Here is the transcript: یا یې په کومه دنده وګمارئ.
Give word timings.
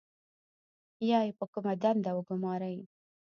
یا 1.09 1.19
یې 1.27 1.31
په 1.39 1.45
کومه 1.53 1.73
دنده 1.81 2.11
وګمارئ. 2.13 2.77